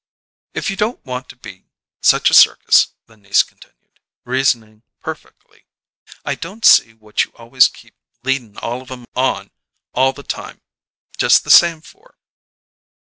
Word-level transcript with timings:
"If 0.55 0.71
you 0.71 0.75
don't 0.75 1.05
want 1.05 1.29
to 1.29 1.35
be 1.35 1.67
such 2.01 2.31
a 2.31 2.33
circus," 2.33 2.93
the 3.05 3.15
niece 3.17 3.43
continued, 3.43 3.99
reasoning 4.25 4.81
perfectly, 4.99 5.67
"I 6.25 6.33
don't 6.33 6.65
see 6.65 6.95
what 6.95 7.23
you 7.23 7.31
always 7.35 7.67
keep 7.67 7.93
leadin' 8.23 8.57
all 8.57 8.81
of 8.81 8.89
'em 8.89 9.05
on 9.15 9.51
all 9.93 10.11
the 10.11 10.23
time 10.23 10.61
just 11.19 11.43
the 11.43 11.51
same 11.51 11.81
for." 11.81 12.17